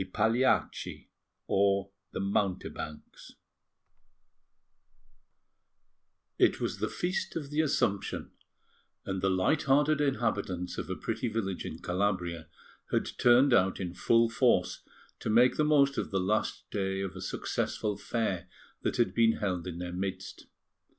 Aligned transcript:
PAGLIACCI 0.03 1.09
(The 1.47 2.19
Mountebanks) 2.19 3.33
It 6.39 6.59
was 6.59 6.79
the 6.79 6.89
Feast 6.89 7.35
of 7.35 7.51
the 7.51 7.61
Assumption, 7.61 8.31
and 9.05 9.21
the 9.21 9.29
light 9.29 9.61
hearted 9.65 10.01
inhabitants 10.01 10.79
of 10.79 10.89
a 10.89 10.95
pretty 10.95 11.27
village 11.27 11.65
in 11.65 11.77
Calabria 11.77 12.47
had 12.91 13.11
turned 13.19 13.53
out 13.53 13.79
in 13.79 13.93
full 13.93 14.27
force 14.27 14.81
to 15.19 15.29
make 15.29 15.57
the 15.57 15.63
most 15.63 15.99
of 15.99 16.09
the 16.09 16.19
last 16.19 16.67
day 16.71 17.01
of 17.01 17.15
a 17.15 17.21
successful 17.21 17.95
fair 17.95 18.47
that 18.81 18.97
had 18.97 19.13
been 19.13 19.33
held 19.33 19.67
in 19.67 19.77
their 19.77 19.93
midst. 19.93 20.47